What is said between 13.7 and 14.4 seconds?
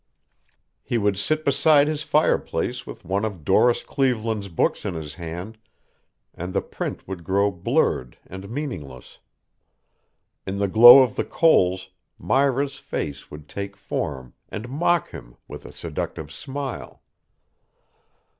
form